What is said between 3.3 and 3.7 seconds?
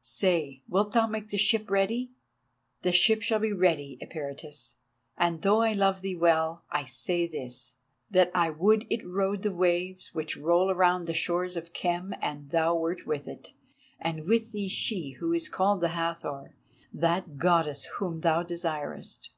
be